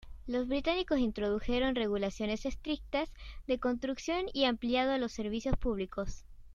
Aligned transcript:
Los 0.25 0.47
británicos 0.47 0.97
introdujeron 0.97 1.75
regulaciones 1.75 2.47
estrictas 2.47 3.11
de 3.45 3.59
construcción 3.59 4.25
y 4.33 4.45
ampliado 4.45 4.97
los 4.97 5.11
servicios 5.11 5.55
públicos. 5.57 6.23